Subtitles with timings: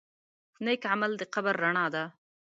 [0.63, 2.03] نیک عمل د قبر رڼا ده.